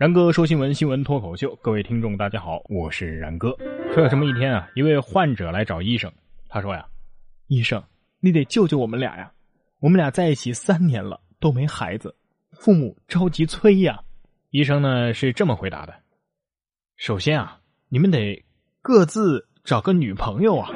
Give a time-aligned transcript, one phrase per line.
[0.00, 3.54] 然哥说新闻，新闻脱口秀，各位听众大家好，我是然哥。
[3.92, 6.10] 说有这么一天啊，一位患者来找医生，
[6.48, 6.86] 他说呀
[7.48, 7.84] ：“医生，
[8.18, 9.30] 你得救救我们俩呀！
[9.78, 12.16] 我们俩在一起三年了，都没孩子，
[12.52, 14.00] 父母着急催呀。”
[14.48, 15.92] 医生呢是这么回答的
[16.96, 17.58] ：“首先啊，
[17.90, 18.42] 你们得
[18.80, 20.70] 各自找个女朋友啊。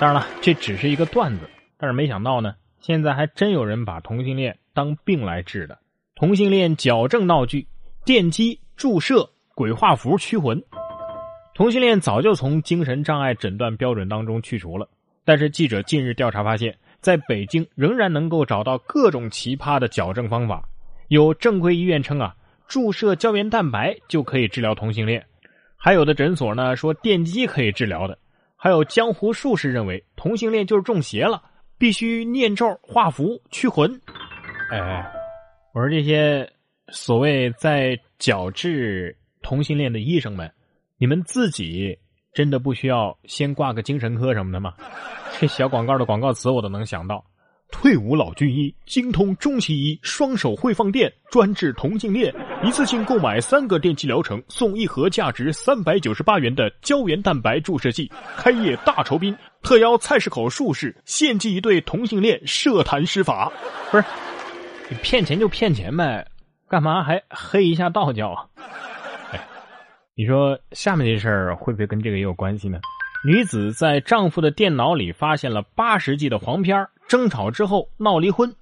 [0.00, 1.48] 当然了，这只是一个段子，
[1.78, 5.78] 但是没想到呢，现在还真有人把同性恋当病来治的。
[6.16, 7.68] 同性恋矫正闹剧。”
[8.02, 10.60] 电击、注射、鬼画符驱魂，
[11.54, 14.88] 同性恋早就从精神障碍诊断标准当中去除了。
[15.22, 20.66] 但是记者近日调查发现，在北京仍然能够找到各种奇葩的矫正方法。
[21.08, 22.34] 有正规医院称啊，
[22.66, 25.20] 注射胶原蛋白就可以治疗同性恋；
[25.76, 28.14] 还有的诊所呢说电击可以治疗的；
[28.56, 31.42] 还有江湖术士认为同性恋就是中邪了，
[31.76, 34.00] 必须念咒、画符、驱魂。
[34.70, 35.12] 哎，
[35.74, 36.50] 我说这些。
[36.90, 40.50] 所谓在矫治同性恋的医生们，
[40.98, 41.96] 你们自己
[42.32, 44.74] 真的不需要先挂个精神科什么的吗？
[45.38, 47.24] 这小广告的广告词我都能想到：
[47.70, 52.34] 退伍老军医，精通中西医，双手会放电，专治同性恋。
[52.62, 58.10] 一次性购买三个电击疗程，送一盒价值三百九十八元的胶原蛋白注射剂。
[58.36, 63.50] 开业大酬宾，特邀菜市口术士献祭一对同性恋，设坛施法。
[63.90, 64.04] 不是，
[64.90, 66.26] 你骗钱就骗钱呗。
[66.70, 68.46] 干嘛还黑一下道教啊？
[70.14, 72.78] 你说下面这事儿会不会跟这个也有关系呢？
[73.24, 78.54] 女子在丈夫的电脑里发现了八十 G 的黄片，争吵之后闹离婚。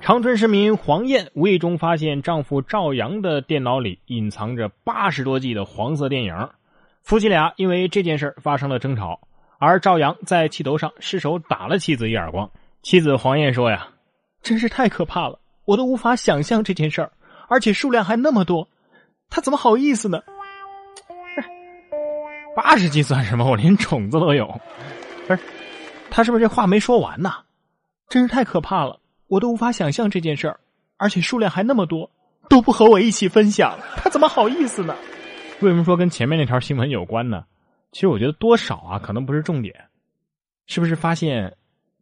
[0.00, 6.48] 长春市民黄艳无意中发现丈夫赵阳的电脑里隐藏着八十多 G 的黄色电影，
[7.02, 9.20] 夫妻俩因为这件事发生了争吵，
[9.58, 12.50] 而赵阳在气头上失手打了妻子一耳光。
[12.80, 13.86] 妻子黄艳说：“呀，
[14.40, 17.12] 真是太可怕了，我都无法想象这件事儿。”
[17.48, 18.68] 而且数量还那么多，
[19.30, 20.22] 他怎么好意思呢？
[22.54, 23.44] 八十级算什么？
[23.44, 24.46] 我连种子都有。
[25.26, 25.42] 不是，
[26.10, 27.32] 他是不是这话没说完呢？
[28.08, 28.98] 真是太可怕了，
[29.28, 30.58] 我都无法想象这件事儿。
[30.96, 32.10] 而且数量还那么多，
[32.48, 34.96] 都不和我一起分享，他怎么好意思呢？
[35.60, 37.44] 为什么说跟前面那条新闻有关呢？
[37.92, 39.74] 其实我觉得多少啊，可能不是重点。
[40.66, 41.56] 是不是发现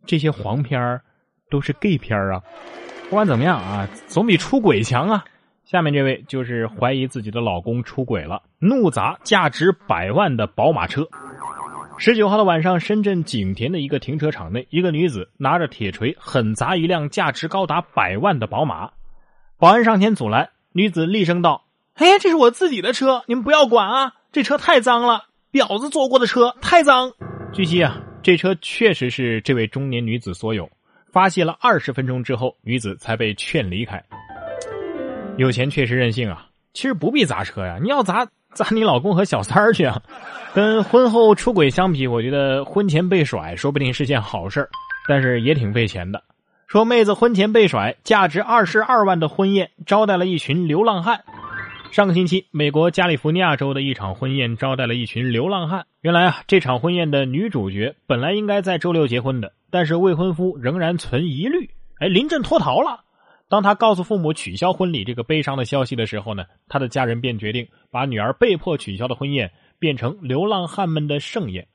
[0.07, 1.03] 这些黄片儿
[1.51, 2.43] 都是 gay 片儿啊？
[3.11, 5.25] 不管怎么样啊，总比出轨强啊。
[5.67, 11.05] 下面这位就是怀疑自己的老公出轨了，怒砸价值百万的宝马车。
[11.99, 18.93] 十九号的晚上，深圳景田的一个停车场内，一个女子拿着铁锤狠砸一辆价值高达百万的宝马。
[19.59, 21.65] 保安上前阻拦，女子厉声道
[21.99, 24.13] ：“哎，这是我自己的车，你们不要管啊！
[24.31, 27.11] 这车太脏了，婊子坐过的车太脏。”
[27.53, 30.71] 据悉啊，这车确实是这位中年女子所有。
[31.11, 34.01] 发泄了二十分钟之后，女子才被劝离开。
[35.37, 36.47] 有钱确实任性啊！
[36.73, 40.03] 其实不必砸车呀，你要砸砸你老公和小三儿去啊。
[40.55, 44.67] 跟婚后出轨相比，我觉得婚前被甩说不定是件好事
[45.07, 46.23] 但是也挺费钱的。
[46.67, 51.23] 说妹子婚前被甩，价值二十二万的婚宴招待了一群流浪汉。
[51.93, 55.87] 上个星期，美国加利福尼亚州的一场婚宴招待了一群流浪汉。
[56.01, 61.71] 原来啊，这场婚宴的女主角本来应该在周六结婚的，但是未婚夫仍然存疑虑，
[62.01, 63.05] 哎，临阵脱逃了。
[63.49, 71.69] 当他告诉父母取消婚礼这个悲伤的消息的时候呢，他的家人便决定把女儿被迫取消的婚宴变成流浪汉们的盛宴。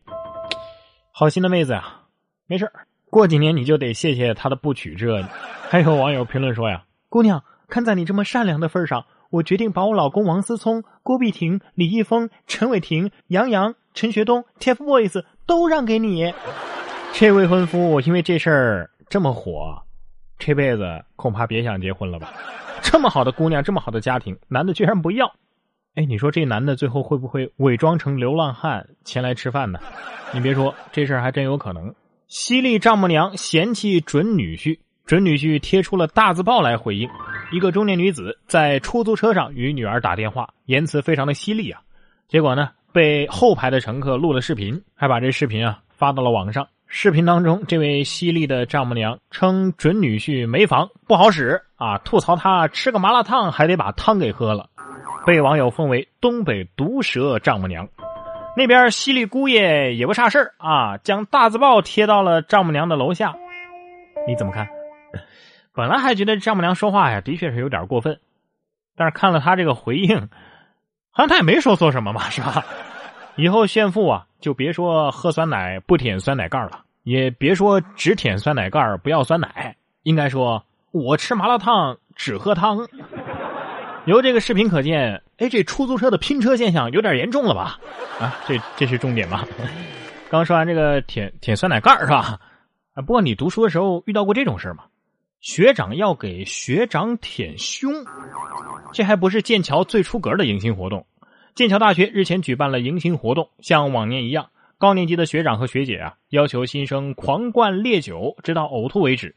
[1.13, 2.01] 好心的妹子呀，
[2.47, 2.71] 没事
[3.09, 5.21] 过几年你就得谢谢他的不娶这。
[5.69, 16.33] 还有网友评论说呀，姑娘，看在你这么善良的份上，我决定把我老公王思聪、郭碧婷、李易峰、陈伟霆、杨洋、陈学冬、TFBOYS 都让给你。
[17.13, 19.81] 这未婚夫因为这事儿这么火。
[20.43, 22.33] 这辈子恐怕别想结婚了吧？
[22.81, 25.31] 这么好的姑娘，这么好的家庭，男的居然不要。
[25.93, 29.79] 哎，你说这男的最后会不会伪装成流浪汉前来吃饭呢？
[30.33, 31.93] 你别说，这事儿还真有可能。
[32.27, 37.07] 犀利丈母娘嫌弃准女婿，准女婿贴出了大字报来回应。
[37.51, 41.79] 一个中年女子在出租车上与女儿打电话，言辞非常的犀利啊。
[42.27, 46.67] 结果呢，被后排的乘客录了视频，还把这视频啊发到了网上。
[46.93, 54.69] 视频当中，这位犀利的丈母娘称准女婿没房不好使啊，吐槽他吃个麻辣烫还得把汤给喝了，
[55.25, 57.87] 被网友封为东北毒舌丈母娘。
[58.57, 63.35] 那边犀利姑爷也不差事儿啊，将大字报贴到了丈母娘的楼下。
[64.27, 64.67] 你怎么看？
[65.73, 68.19] 本来还觉得丈母娘说话呀，的确是有点过分，
[68.97, 70.27] 但是看了他这个回应，
[71.09, 72.65] 好像他也没说错什么嘛，是吧？
[73.37, 82.87] 以后炫富啊，就别说喝酸奶不舔酸奶盖了，也别说只舔酸奶盖不要酸奶，应该说我吃麻辣烫只喝汤。
[84.05, 87.79] 由这个视频可见，哎，这出租车的拼车现象有点严重了吧？
[88.19, 89.47] 啊，这这是重点吧？
[90.29, 92.39] 刚说完这个舔舔酸奶盖是吧？
[92.93, 94.83] 啊，不过你读书的时候遇到过这种事吗？
[95.39, 97.91] 学长要给学长舔胸，
[98.93, 101.05] 这还不是剑桥最出格的迎新活动。
[101.53, 109.35] 剑桥大学日前举办了迎新活动，像往年一样，高年级的学长和学姐啊，要求新生狂灌烈酒，直到呕吐为止。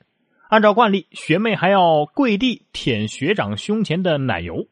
[0.48, 4.66] 按照惯例，学妹还要跪地舔学长胸前的奶油。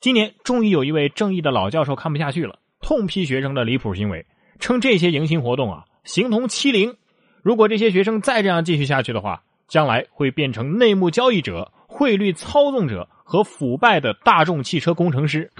[0.00, 4.26] 今年终于有一位正义的老教授看不下去了，痛批学生的离谱行为，
[4.58, 6.96] 称这些迎新活动啊，形同欺凌。
[7.42, 15.50] 如果这些学生再这样继续下去的话，将来会变成内幕交易者、汇率操纵者和腐败的大众汽车工程师。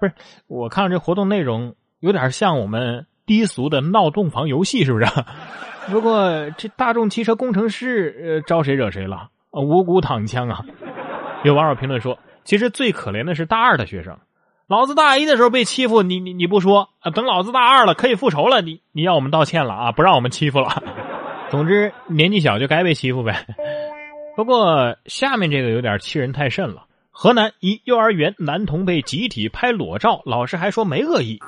[0.00, 0.12] 不是，
[0.48, 5.06] 我看这活动内容，有点像我们低俗的闹洞房游戏，是不是？
[5.90, 9.28] 不过这大众汽车工程师，呃，招谁惹谁了？
[9.50, 10.64] 无辜躺枪啊！
[11.42, 14.18] 有网友评论说：“其实最可怜的是大二的学生，
[14.68, 17.10] 老子大一的时候被欺负，你你你不说啊？
[17.10, 19.92] 等老子大二了可以复仇了，你你要我们道歉了啊？
[19.92, 20.82] 不让我们欺负了。
[21.50, 23.46] 总之年纪小就该被欺负呗。
[24.36, 26.84] 不过下面这个有点欺人太甚了。”
[27.22, 31.38] 河南一幼儿园男童被集体拍裸照，老师还说没恶意。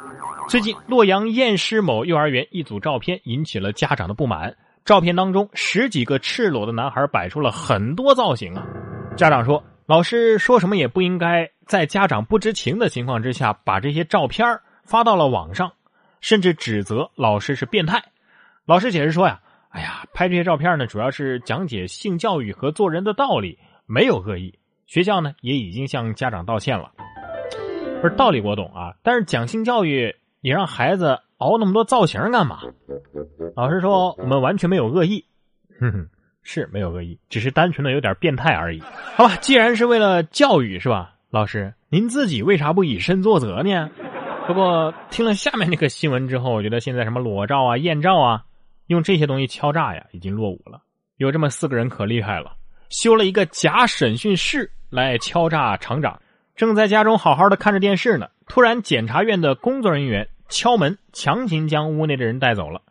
[0.47, 4.55] 最近，洛阳偃师某幼儿园一组照片引起了家长的不满。
[4.85, 8.67] 照片当中，十几个赤裸的男孩摆出了很多造型啊！
[9.17, 14.47] 家长说，老师说什么也不应该在家长不知情的情况之下把这些照片
[14.85, 15.73] 发到了网上，
[16.21, 18.05] 甚至指责老师是变态。
[18.67, 19.41] 老师解释说呀
[19.73, 24.53] ：“哎呀，拍这些照片呢，主要是讲解性教育和做人的道理，没有恶意。”
[24.87, 26.90] 学校呢也已经向家长道歉了，
[28.00, 32.61] 不是道理我懂啊，但是讲性教育，你让孩子熬那么多造型干嘛？
[33.56, 35.25] 老师说我们完全没有恶意，
[35.81, 36.08] 哼哼，
[36.43, 38.81] 是没有恶意，只是单纯的有点变态而已。
[39.14, 41.14] 好吧，既然是为了教育是吧？
[41.31, 43.90] 老师您自己为啥不以身作则呢？
[44.46, 48.44] 不过听了下面那个新闻之后，我觉得现在什么裸照啊、艳照啊，
[48.88, 50.82] 用这些东西敲诈呀，已经落伍了。
[51.17, 52.56] 有这么四个人可厉害了，
[52.93, 54.71] 修了一个假审讯室。
[54.89, 56.21] 来敲诈厂长，
[56.55, 58.29] 正在家中好好的看着电视呢。
[58.47, 62.83] 突然，检察院的工作人员敲门，强行将屋内的人带走了。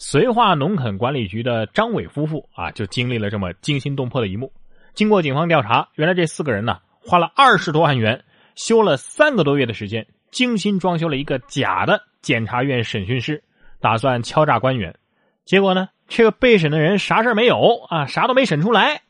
[0.00, 4.52] 绥化农垦管理局的张伟夫妇啊，就经历了这么惊心动魄的一幕。
[4.92, 8.24] 经过警方调查，原来这四个人呢，花了二十多万元，
[8.56, 13.40] 修了三个多月的时间，精心装修了一个假的检察院审讯室，
[13.80, 14.92] 打算敲诈官员。
[15.44, 19.02] 结果呢，这个被审的人啥事没有啊，啥都没审出来。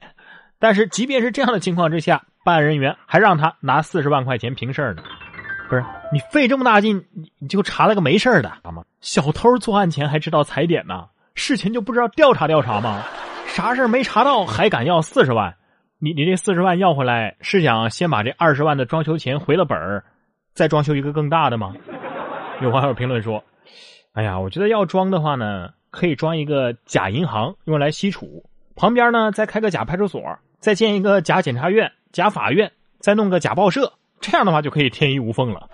[0.59, 5.03] 但是，即便是这样的情况之下，办案人员还让他拿四十万块钱平事儿呢。
[5.69, 8.85] 不是你费这么大劲，你你就查了个没事儿的，好吗？
[9.01, 13.03] 小偷作案前还知道踩点呢，事前就不知道调查调查吗？
[13.47, 15.57] 啥事儿没查到还敢要四十万？
[15.99, 20.05] 你你这四十万要回来是想先把这二十万的装修钱回了本儿，
[20.53, 21.75] 再装修一个更大的吗？
[22.63, 23.43] 有网友评论说
[24.15, 28.45] ：“哎呀，我觉得要装的话呢，可以装一个假银行用来吸储，
[28.77, 30.23] 旁边呢再开个假派出所。”
[30.59, 35.69] 再建一个假检察院、假法院，再弄个假报社，这样的话就可以天衣无缝了。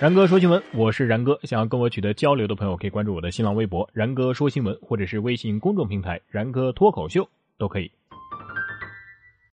[0.00, 1.38] 然哥说新闻，我是然哥。
[1.44, 7.28] 想要跟我取得交流的朋友，可以关注我的新浪微博“然哥说新闻”或者是微信公众平台“然哥脱口秀”
[7.58, 7.92] 都可以。